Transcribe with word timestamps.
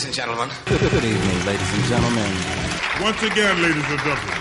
Ladies 0.00 0.18
and 0.18 0.28
gentlemen. 0.28 0.48
Good 0.64 1.04
evening, 1.04 1.44
ladies 1.44 1.74
and 1.74 1.84
gentlemen. 1.84 2.32
Once 3.02 3.22
again, 3.22 3.60
ladies 3.60 3.84
and 3.84 3.98
gentlemen. 3.98 4.38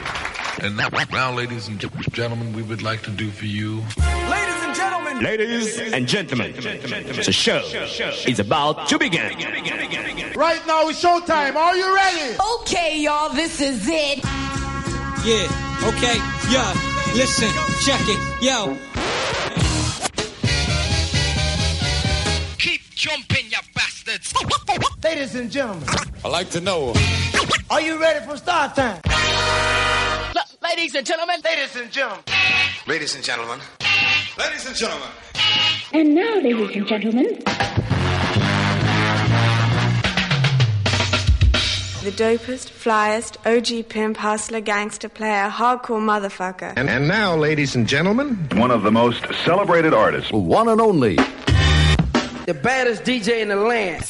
And 0.62 0.78
now, 0.78 0.88
now, 1.12 1.34
ladies 1.36 1.68
and 1.68 1.78
gentlemen, 2.14 2.54
we 2.54 2.62
would 2.62 2.82
like 2.82 3.02
to 3.02 3.12
do 3.12 3.30
for 3.30 3.44
you. 3.44 3.84
Ladies 3.98 4.64
and 4.64 4.74
gentlemen. 4.74 5.22
Ladies 5.22 5.78
and 5.92 6.08
gentlemen. 6.08 6.54
The 6.54 7.34
show 7.34 7.58
is 8.26 8.40
about 8.40 8.88
to 8.88 8.98
begin. 8.98 9.34
Right 10.38 10.66
now 10.66 10.88
it's 10.88 11.04
showtime. 11.04 11.58
Are 11.58 11.76
you 11.76 11.94
ready? 11.94 12.38
Okay, 12.62 12.98
y'all, 13.02 13.34
this 13.34 13.60
is 13.60 13.86
it. 13.86 14.24
Yeah, 15.26 15.44
okay, 15.90 16.16
yo, 16.50 16.64
listen, 17.18 17.50
check 17.84 18.00
it, 18.08 18.42
yo. 18.42 18.78
Keep 22.58 22.96
jumping, 22.96 23.28
you 23.28 23.28
bastards. 23.28 23.39
Ladies 24.10 25.36
and 25.36 25.52
gentlemen. 25.52 25.88
I 26.26 26.30
like 26.30 26.50
to 26.52 26.62
know. 26.62 26.96
Are 27.70 27.80
you 27.80 28.02
ready 28.02 28.26
for 28.26 28.38
start 28.38 28.76
time? 28.76 29.00
L- 29.06 30.44
ladies 30.64 30.96
and 30.96 31.06
gentlemen. 31.06 31.40
Ladies 31.46 31.76
and 31.76 31.92
gentlemen. 31.92 32.24
Ladies 32.88 33.14
and 33.14 33.24
gentlemen. 33.24 33.60
Ladies 34.36 34.66
and 34.66 34.76
gentlemen. 34.76 35.10
And 35.94 36.16
now, 36.16 36.40
ladies 36.40 36.76
and 36.76 36.88
gentlemen. 36.88 37.36
The 42.02 42.12
dopest, 42.12 42.72
flyest, 42.72 43.38
OG 43.46 43.90
pimp, 43.90 44.18
hustler, 44.18 44.62
gangster, 44.62 45.10
player, 45.10 45.50
hardcore 45.50 46.02
motherfucker. 46.02 46.74
And, 46.76 46.90
and 46.90 47.08
now, 47.08 47.36
ladies 47.36 47.76
and 47.76 47.88
gentlemen, 47.88 48.48
one 48.54 48.72
of 48.72 48.82
the 48.82 48.92
most 48.92 49.24
celebrated 49.46 49.94
artists, 49.94 50.32
one 50.32 50.68
and 50.68 50.82
only, 50.82 51.18
the 52.50 52.54
baddest 52.56 53.04
DJ 53.04 53.42
in 53.42 53.50
the 53.50 53.56
land. 53.56 54.04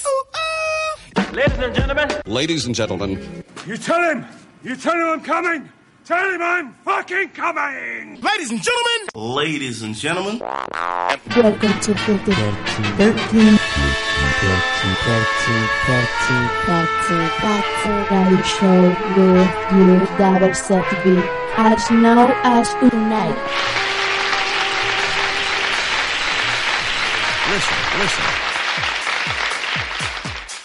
Ladies 1.33 1.59
and 1.59 1.75
gentlemen. 1.75 2.09
Ladies 2.25 2.66
and 2.66 2.73
gentlemen. 2.73 3.44
You 3.67 3.75
tell 3.75 4.02
him. 4.02 4.25
You 4.64 4.77
tell 4.77 4.94
him 4.94 5.08
I'm 5.08 5.22
coming. 5.22 5.69
Tell 6.05 6.31
him 6.31 6.41
I'm 6.41 6.73
fucking 6.86 7.31
coming. 7.31 8.22
Ladies 8.22 8.52
and 8.52 8.61
gentlemen. 8.64 9.09
Ladies 9.14 9.81
and 9.81 9.94
gentlemen. 9.94 10.39
Welcome 10.39 11.80
to 11.81 11.94
13. 11.94 12.33
13. 12.95 13.59
Radio 18.09 18.42
show 18.44 18.88
with 19.17 19.52
you 19.75 19.99
that 20.17 20.42
are 20.42 20.53
set 20.53 20.89
to 20.89 20.95
be 21.03 21.21
as 21.58 21.92
now 21.92 22.31
as 22.44 22.69
tonight. 22.75 23.36
Listen, 27.52 27.78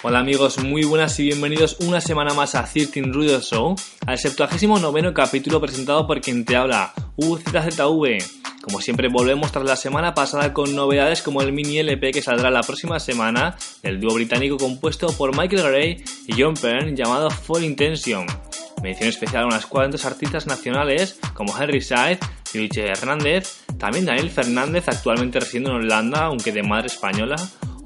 Hola 0.03 0.21
amigos, 0.21 0.63
muy 0.63 0.85
buenas 0.85 1.19
y 1.19 1.25
bienvenidos 1.25 1.79
una 1.81 2.01
semana 2.01 2.33
más 2.35 2.55
a 2.55 2.65
13 2.65 3.03
Ruido 3.07 3.41
Show, 3.41 3.75
al 4.07 4.19
79 4.19 4.81
noveno 4.81 5.13
capítulo 5.13 5.61
presentado 5.61 6.07
por 6.07 6.21
quien 6.21 6.45
te 6.45 6.55
habla, 6.55 6.93
UZZV. 7.17 8.19
Como 8.63 8.81
siempre 8.81 9.09
volvemos 9.09 9.51
tras 9.51 9.65
la 9.65 9.77
semana 9.77 10.15
pasada 10.15 10.53
con 10.53 10.77
novedades 10.77 11.23
como 11.23 11.43
el 11.43 11.53
mini 11.53 11.79
LP 11.79 12.13
que 12.13 12.23
saldrá 12.23 12.51
la 12.51 12.63
próxima 12.63 13.01
semana 13.01 13.57
del 13.83 13.99
dúo 13.99 14.15
británico 14.15 14.57
compuesto 14.57 15.09
por 15.09 15.37
Michael 15.37 15.63
Gray 15.63 16.05
y 16.29 16.41
John 16.41 16.55
Penn 16.55 16.95
llamado 16.95 17.31
Full 17.31 17.65
Intention. 17.65 18.27
Mención 18.83 19.09
especial 19.09 19.45
a 19.45 19.47
unas 19.47 19.67
cuantos 19.67 20.05
artistas 20.05 20.47
nacionales 20.47 21.19
como 21.35 21.59
Henry 21.59 21.81
Syed, 21.81 22.19
Luis 22.55 22.77
Hernández, 22.77 23.65
también 23.79 24.05
Daniel 24.05 24.31
Fernández 24.31 24.89
actualmente 24.89 25.41
residiendo 25.41 25.71
en 25.71 25.77
Holanda 25.77 26.27
aunque 26.27 26.53
de 26.53 26.63
madre 26.63 26.87
española, 26.87 27.37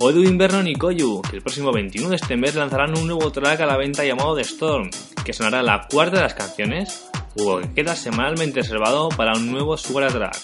o 0.00 0.10
Edwin 0.10 0.38
Vernon 0.38 0.66
y 0.68 0.74
Koyu, 0.74 1.22
que 1.22 1.36
el 1.36 1.42
próximo 1.42 1.72
21 1.72 2.10
de 2.10 2.16
este 2.16 2.36
mes 2.36 2.54
lanzarán 2.54 2.96
un 2.96 3.06
nuevo 3.06 3.32
track 3.32 3.60
a 3.60 3.66
la 3.66 3.76
venta 3.76 4.04
llamado 4.04 4.36
The 4.36 4.42
Storm, 4.42 4.90
que 5.24 5.32
sonará 5.32 5.62
la 5.62 5.88
cuarta 5.90 6.16
de 6.16 6.22
las 6.22 6.34
canciones, 6.34 7.08
o 7.36 7.58
que 7.58 7.72
queda 7.74 7.96
semanalmente 7.96 8.60
reservado 8.60 9.08
para 9.08 9.32
un 9.32 9.50
nuevo 9.50 9.76
Sugar 9.76 10.12
Track. 10.12 10.36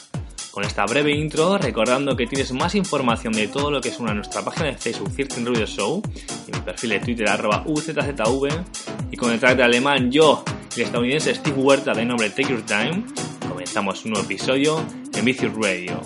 Con 0.50 0.64
esta 0.64 0.86
breve 0.86 1.12
intro, 1.12 1.58
recordando 1.58 2.16
que 2.16 2.26
tienes 2.26 2.52
más 2.52 2.74
información 2.74 3.32
de 3.32 3.48
todo 3.48 3.70
lo 3.70 3.80
que 3.80 3.90
suena 3.90 4.12
en 4.12 4.18
nuestra 4.18 4.44
página 4.44 4.66
de 4.66 4.74
Facebook 4.74 5.14
13 5.14 5.44
Radio 5.44 5.66
Show, 5.66 6.02
y 6.46 6.52
mi 6.52 6.60
perfil 6.60 6.90
de 6.90 7.00
Twitter 7.00 7.28
arroba 7.28 7.64
UZZV, 7.66 8.48
y 9.10 9.16
con 9.16 9.32
el 9.32 9.40
track 9.40 9.56
de 9.56 9.64
alemán 9.64 10.10
yo 10.10 10.44
el 10.76 10.82
estadounidense 10.82 11.34
Steve 11.34 11.60
Huerta 11.60 11.92
de 11.92 12.04
nombre 12.04 12.30
Take 12.30 12.50
Your 12.50 12.62
Time, 12.62 13.04
comenzamos 13.48 14.04
un 14.04 14.12
nuevo 14.12 14.24
episodio 14.24 14.84
en 15.14 15.24
Vicious 15.24 15.54
Radio. 15.54 16.00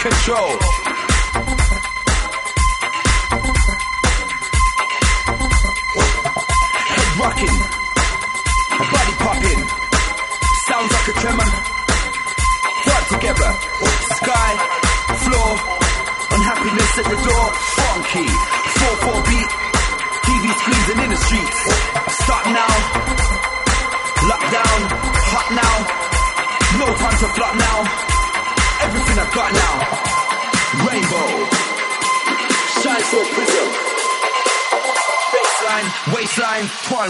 control. 0.00 0.89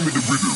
time 0.00 0.08
in 0.08 0.14
the 0.14 0.20
rhythm. 0.32 0.49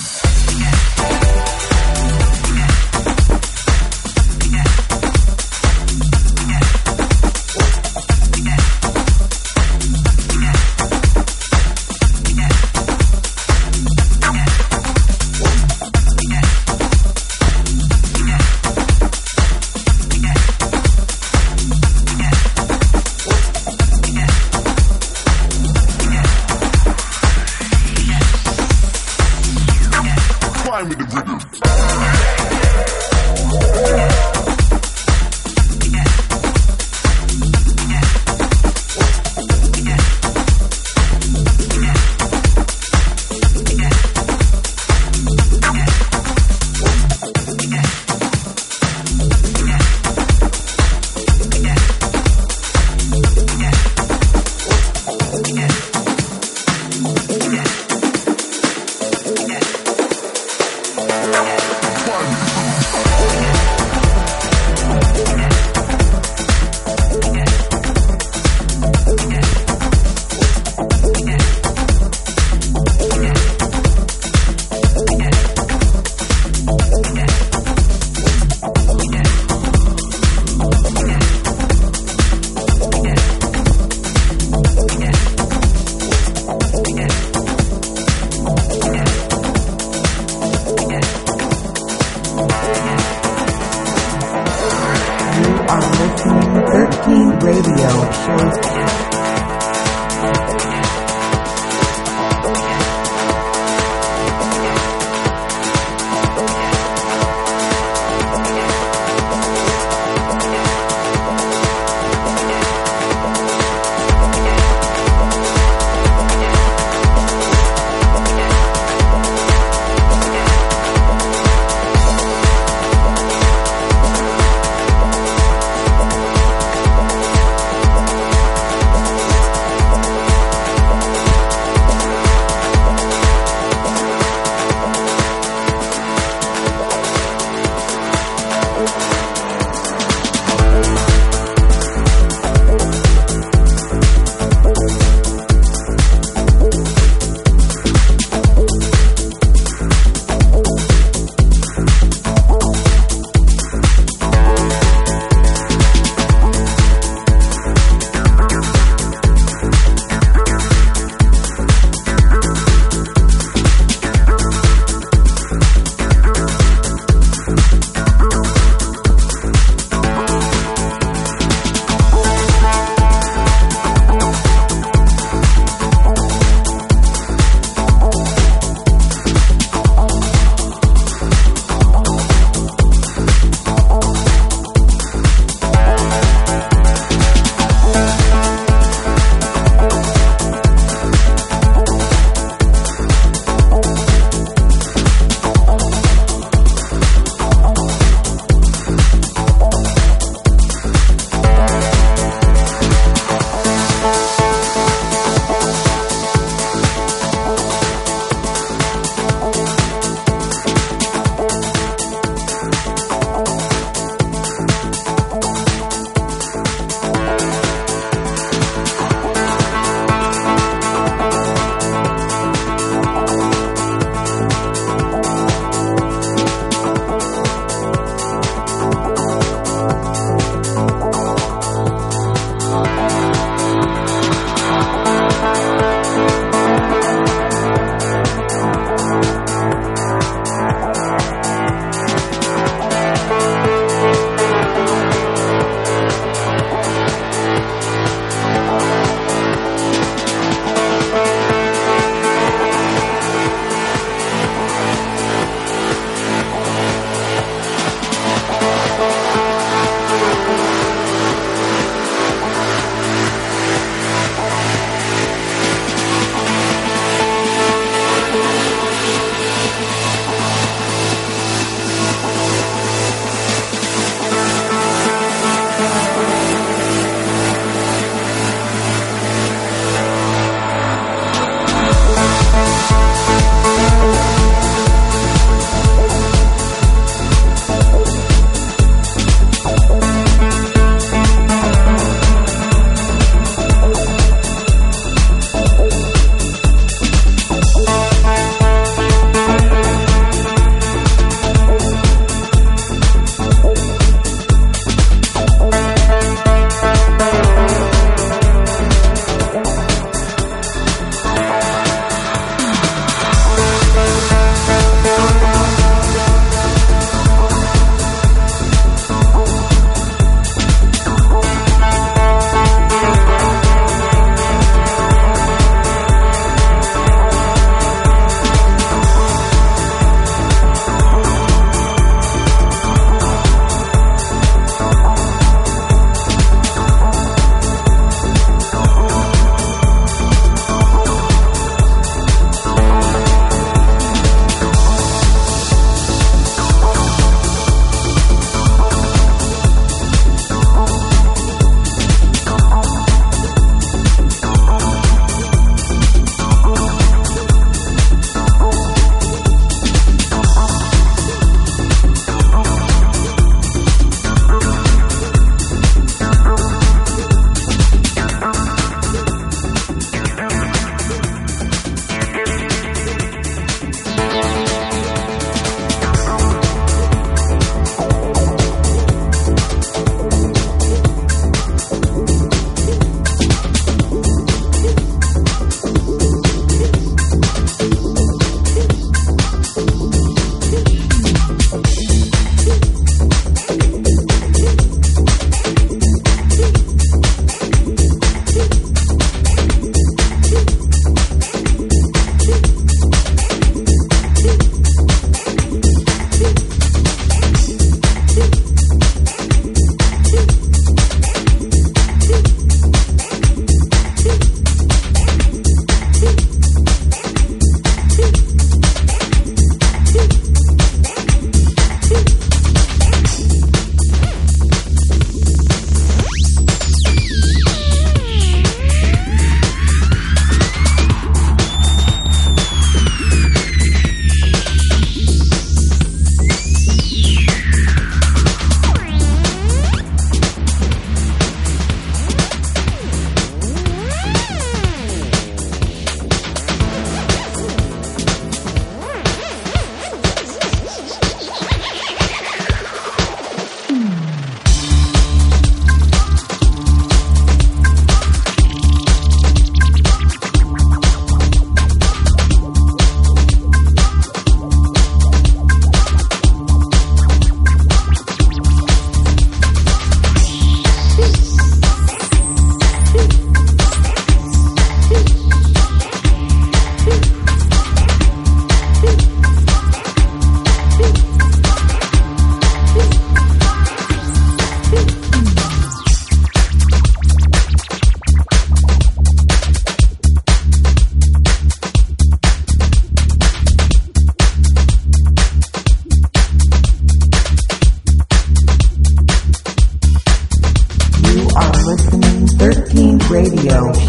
down. 503.74 504.03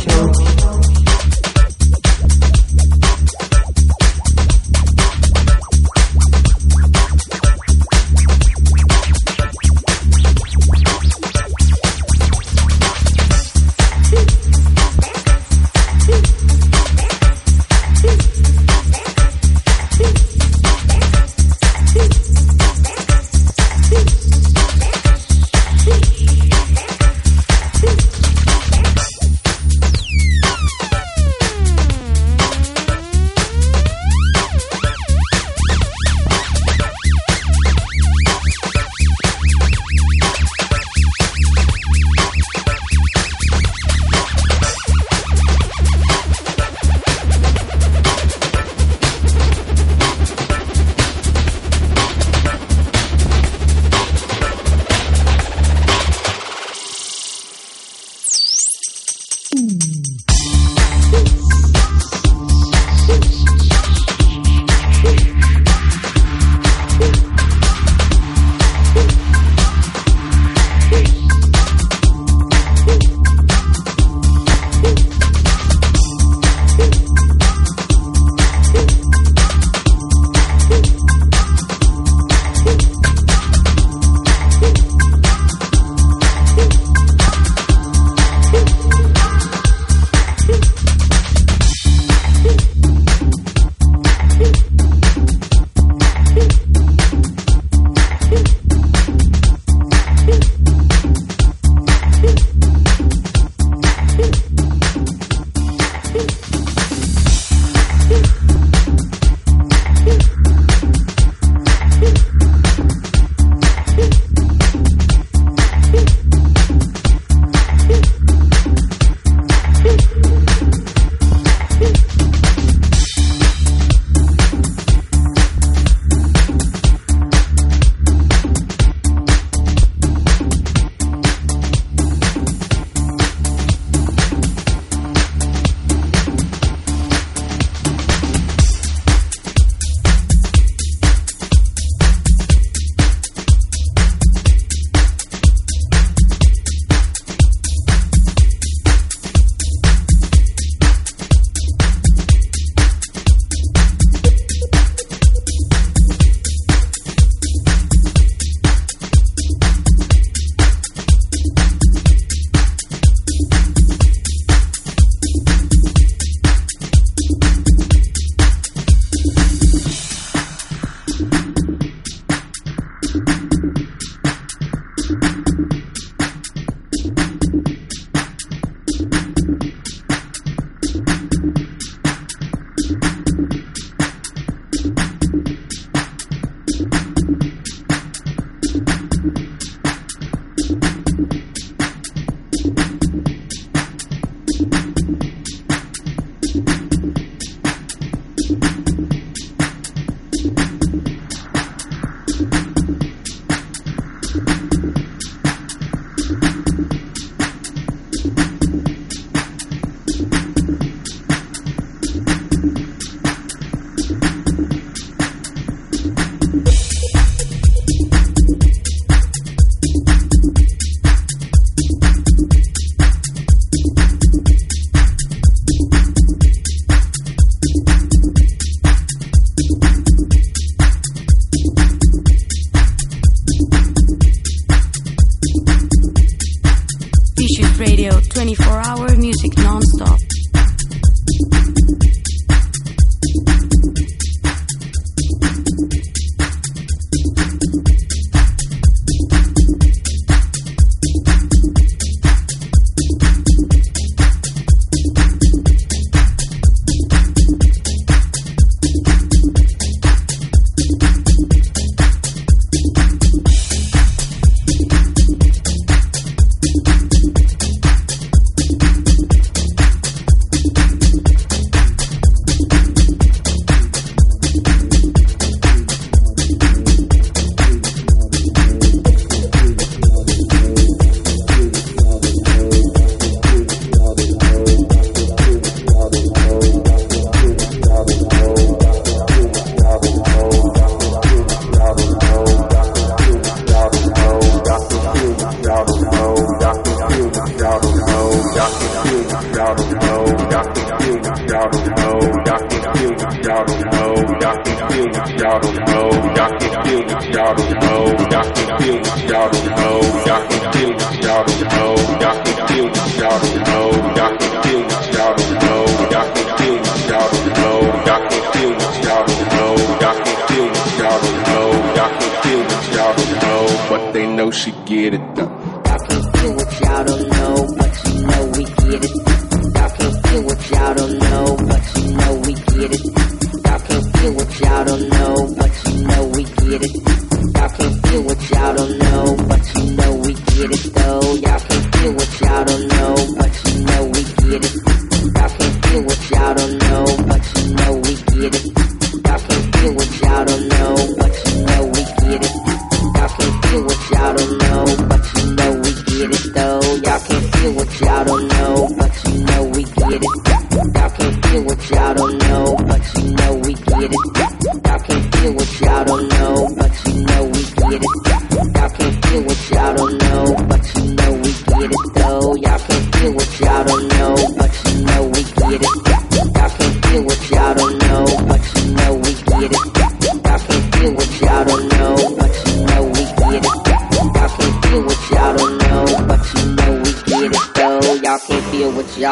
she 324.51 324.71
get 324.85 325.13
it 325.13 325.35
done. 325.35 325.51
I 325.85 325.97
can 326.07 326.31
feel 326.33 326.55
what 326.55 326.79
y'all 326.79 327.34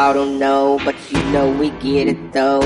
I 0.04 0.12
don't 0.12 0.38
know, 0.38 0.78
but 0.84 0.94
you 1.10 1.18
know 1.32 1.50
we 1.50 1.70
get 1.80 2.08
it 2.08 2.32
though. 2.34 2.60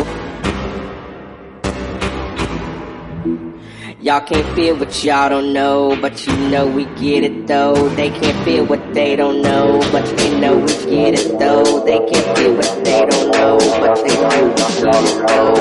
Y'all 4.00 4.20
can't 4.22 4.56
feel 4.56 4.76
what 4.76 5.04
y'all 5.04 5.28
don't 5.28 5.52
know, 5.52 5.96
but 6.00 6.26
you 6.26 6.36
know 6.48 6.66
we 6.66 6.86
get 6.96 7.22
it 7.22 7.46
though. 7.46 7.88
They 7.90 8.10
can't 8.10 8.44
feel 8.44 8.66
what 8.66 8.92
they 8.92 9.14
don't 9.14 9.40
know, 9.40 9.78
but 9.92 10.04
you 10.20 10.36
know 10.36 10.58
we 10.58 10.66
get 10.90 11.14
it 11.14 11.38
though. 11.38 11.84
They 11.84 11.98
can't 12.10 12.36
feel 12.36 12.56
what 12.56 12.84
they 12.84 13.06
don't 13.06 13.30
know, 13.30 13.56
but 13.78 13.94
they 14.02 14.16
know 14.20 14.48
we 14.48 14.56
get 14.56 15.04
it 15.06 15.28
though. 15.28 15.54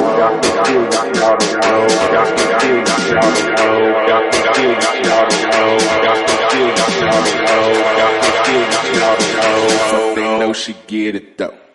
They 10.15 10.39
know 10.39 10.53
she 10.53 10.75
get 10.87 11.15
it 11.15 11.37
though. 11.37 11.66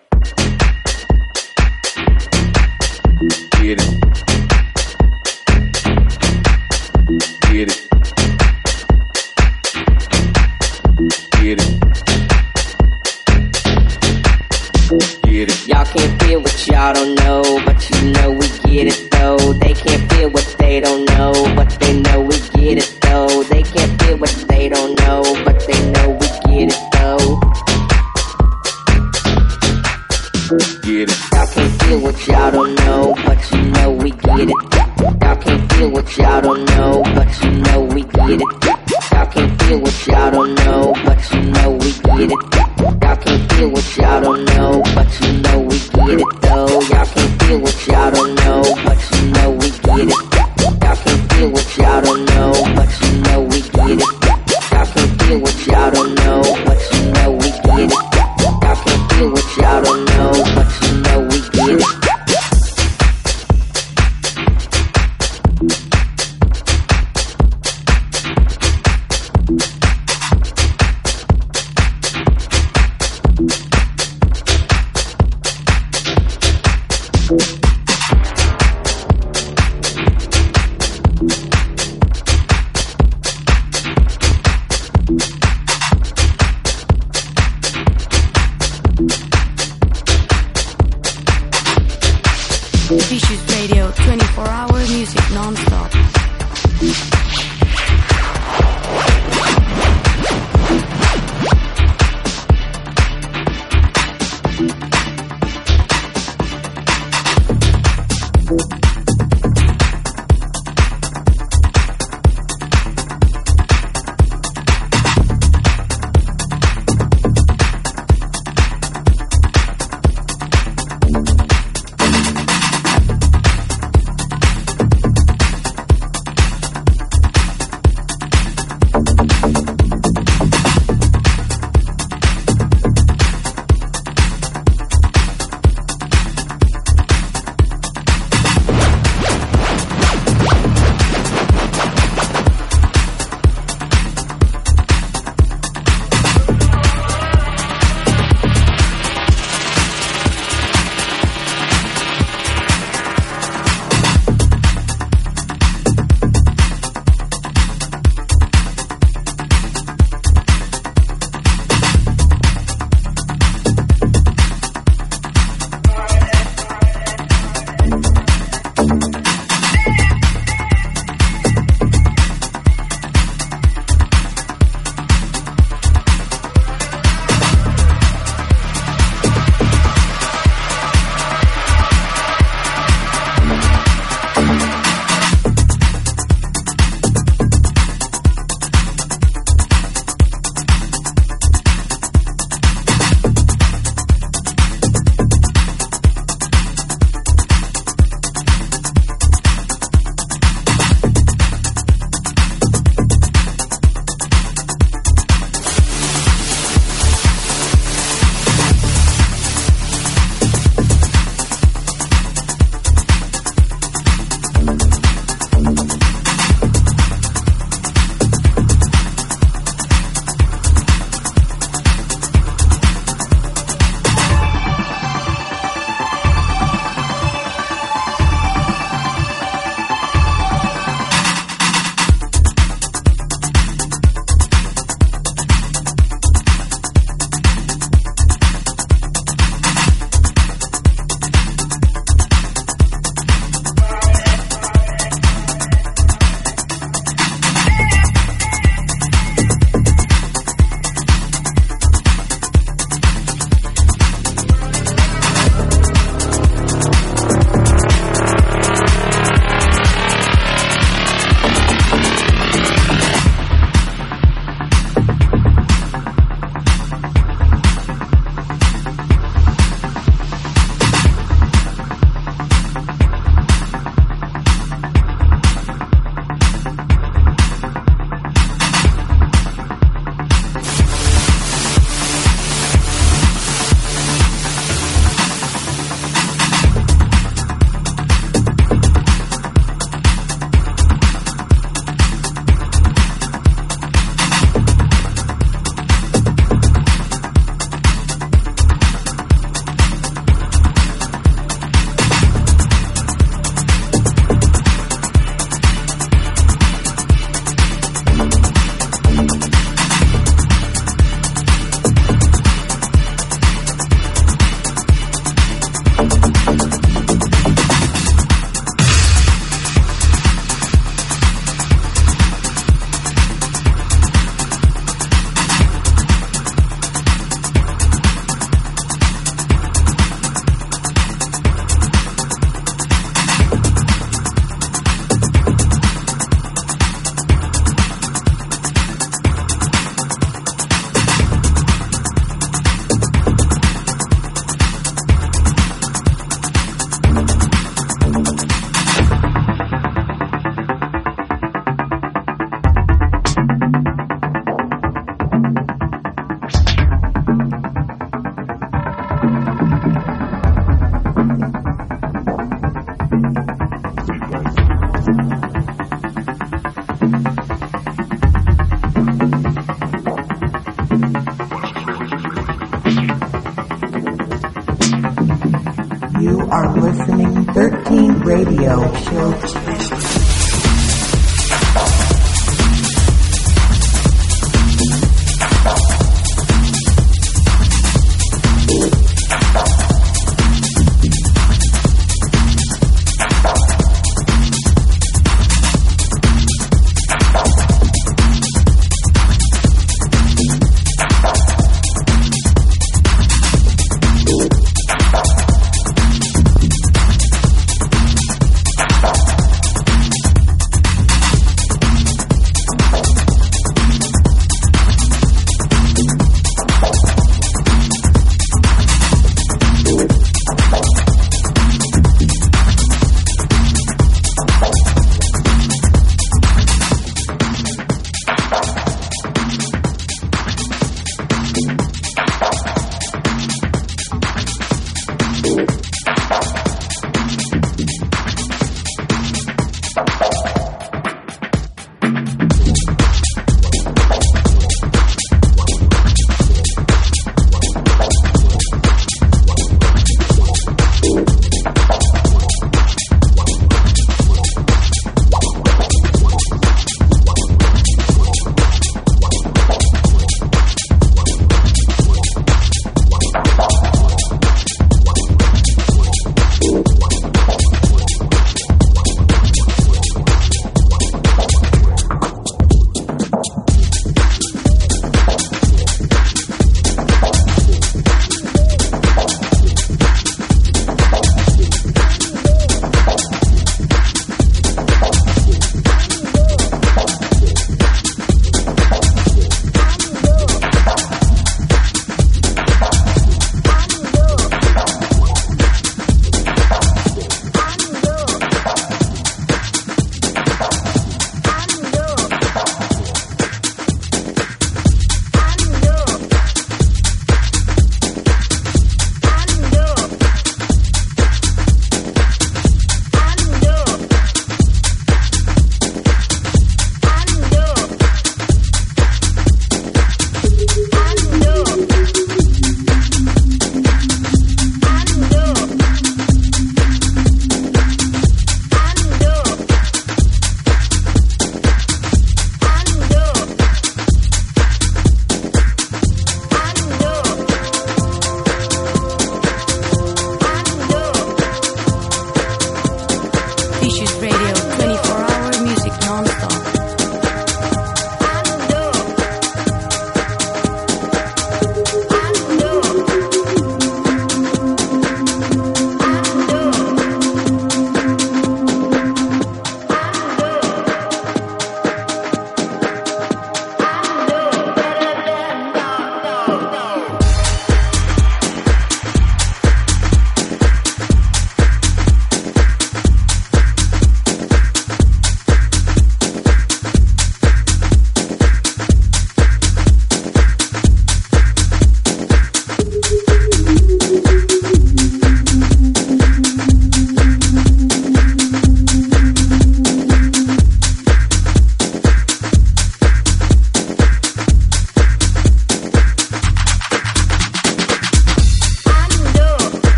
Get 3.63 3.79
it. 3.79 3.87
Get 7.53 7.69
it. 7.71 7.79
Get 11.31 11.61
it. 11.61 11.71
Get 15.23 15.49
it. 15.49 15.69
Y'all 15.69 15.85
can't 15.85 16.23
feel 16.23 16.41
what 16.41 16.67
y'all 16.67 16.93
don't 16.93 17.15
know, 17.15 17.43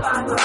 Bye. 0.00 0.44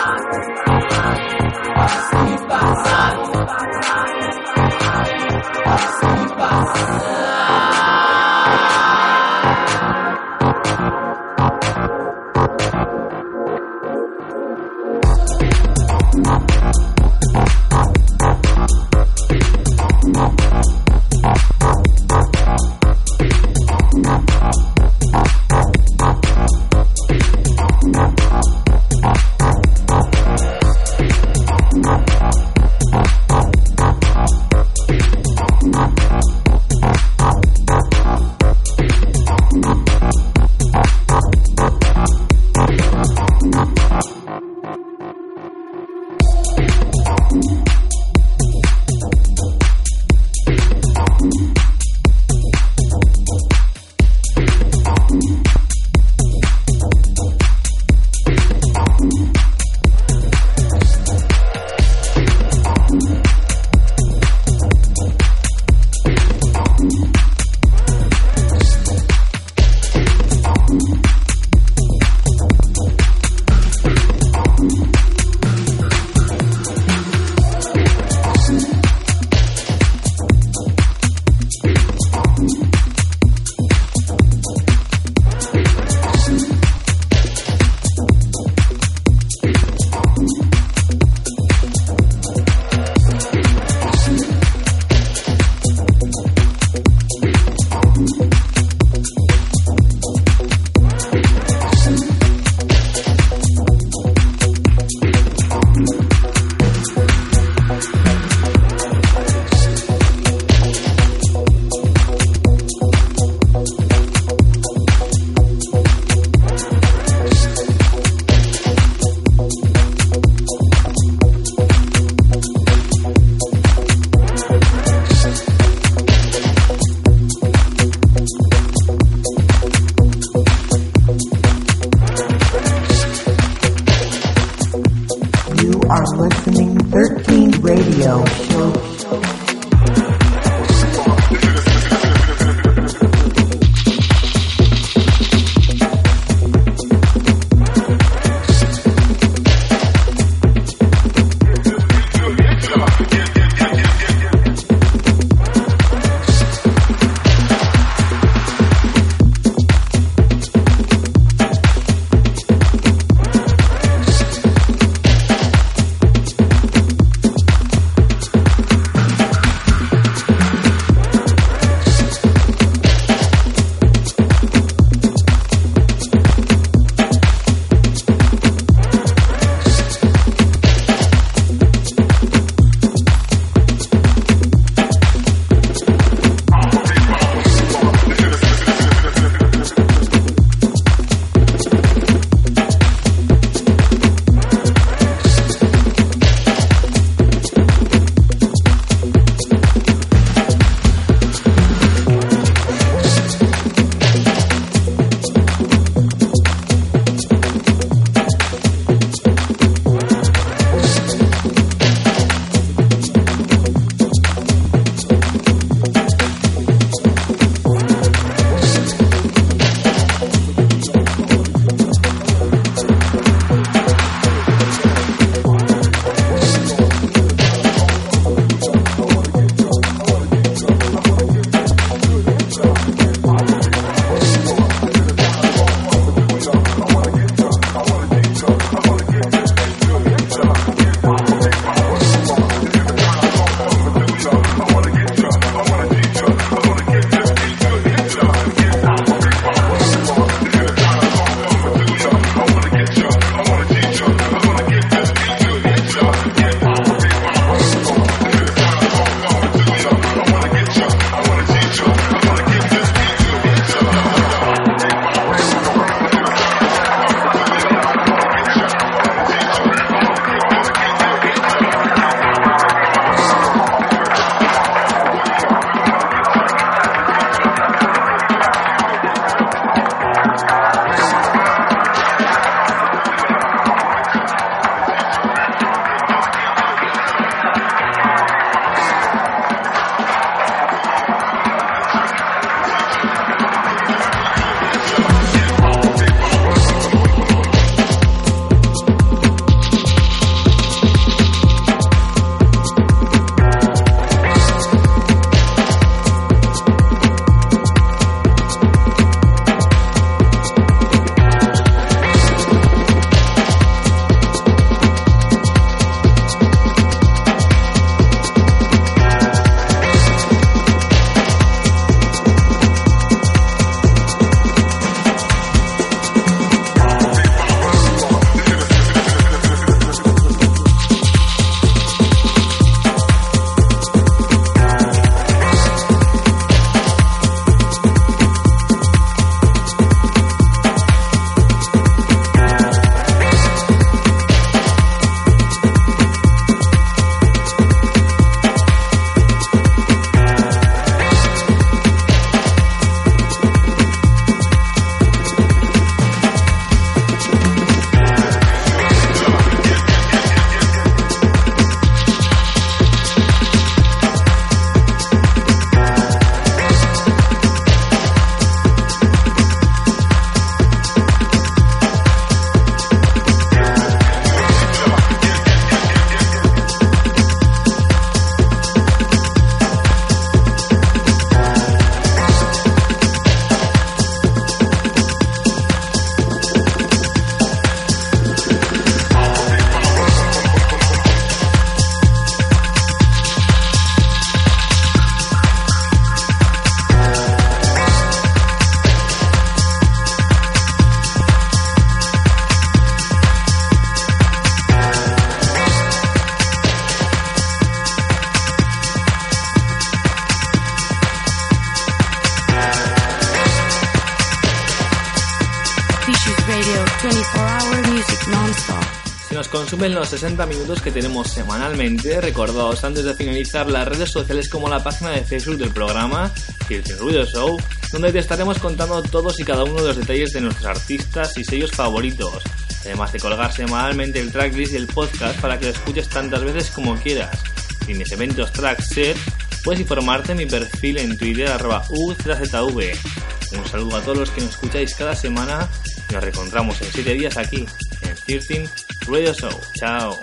Consumen 419.84 420.00
los 420.00 420.10
60 420.12 420.46
minutos 420.46 420.82
que 420.82 420.92
tenemos 420.92 421.30
semanalmente. 421.30 422.22
Recordaos 422.22 422.82
antes 422.86 423.04
de 423.04 423.16
finalizar 423.16 423.70
las 423.70 423.86
redes 423.86 424.10
sociales 424.10 424.48
como 424.48 424.70
la 424.70 424.82
página 424.82 425.10
de 425.10 425.26
Facebook 425.26 425.58
del 425.58 425.72
programa 425.72 426.32
Kirsten 426.70 426.98
Ruido 427.00 427.26
Show, 427.26 427.58
donde 427.92 428.14
te 428.14 428.20
estaremos 428.20 428.60
contando 428.60 429.04
todos 429.04 429.42
y 429.42 429.44
cada 429.44 429.66
uno 429.66 429.82
de 429.82 429.90
los 429.90 429.98
detalles 429.98 430.32
de 430.32 430.40
nuestros 430.40 430.68
artistas 430.68 431.38
y 431.38 431.44
sellos 431.44 431.72
favoritos. 431.72 432.44
Además 432.86 433.12
de 433.12 433.20
colgar 433.20 433.52
semanalmente 433.52 434.22
el 434.22 434.32
tracklist 434.32 434.72
y 434.72 434.78
el 434.78 434.88
podcast 434.88 435.38
para 435.42 435.60
que 435.60 435.66
lo 435.66 435.72
escuches 435.72 436.08
tantas 436.08 436.46
veces 436.46 436.70
como 436.70 436.96
quieras. 436.96 437.38
Si 437.86 437.94
mis 437.94 438.10
eventos 438.14 438.54
track 438.54 438.80
set, 438.82 439.18
puedes 439.66 439.82
informarte 439.82 440.32
en 440.32 440.38
mi 440.38 440.46
perfil 440.46 441.00
en 441.00 441.18
Twitter 441.18 441.50
arroba 441.50 441.84
UZZV. 441.90 443.58
Un 443.58 443.68
saludo 443.68 443.98
a 443.98 444.02
todos 444.02 444.18
los 444.18 444.32
que 444.32 444.40
nos 444.40 444.52
escucháis 444.52 444.96
cada 444.96 445.14
semana 445.14 445.68
nos 446.14 446.24
reencontramos 446.24 446.82
en 446.82 446.88
7 446.92 447.14
días 447.16 447.38
aquí 447.38 447.66
en 448.02 448.16
13 448.26 448.70
Radio 449.08 449.34
Show. 449.34 449.50
Chao. 449.76 450.18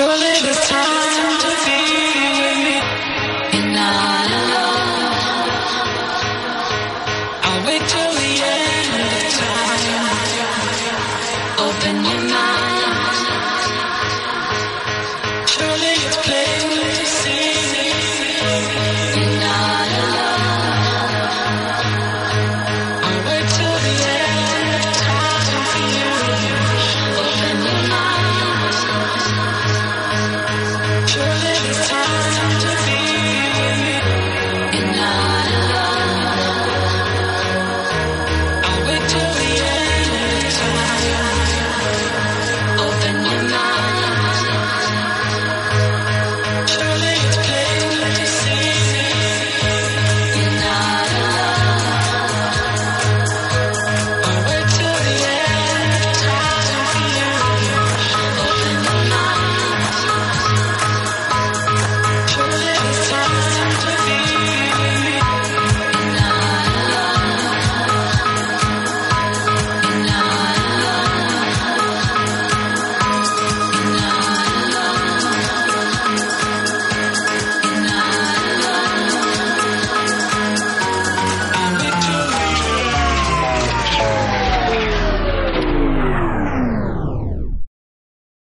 Surely 0.00 0.32
it's 0.32 0.49